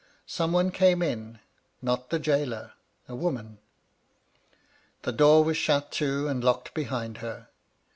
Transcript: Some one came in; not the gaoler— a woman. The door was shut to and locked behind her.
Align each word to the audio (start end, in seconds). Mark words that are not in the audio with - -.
Some 0.25 0.51
one 0.51 0.71
came 0.71 1.03
in; 1.03 1.37
not 1.79 2.09
the 2.09 2.17
gaoler— 2.17 2.71
a 3.07 3.15
woman. 3.15 3.59
The 5.03 5.11
door 5.11 5.43
was 5.43 5.57
shut 5.57 5.91
to 5.91 6.27
and 6.27 6.43
locked 6.43 6.73
behind 6.73 7.19
her. 7.19 7.49